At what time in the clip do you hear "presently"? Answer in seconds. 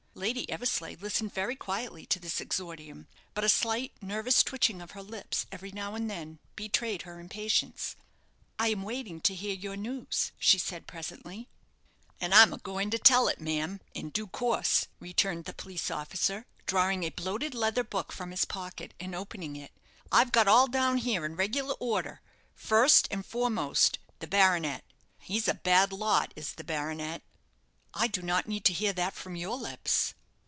10.85-11.47